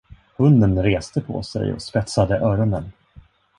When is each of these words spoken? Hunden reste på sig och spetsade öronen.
Hunden 0.37 0.83
reste 0.83 1.21
på 1.21 1.43
sig 1.43 1.73
och 1.73 1.81
spetsade 1.81 2.37
öronen. 2.37 2.91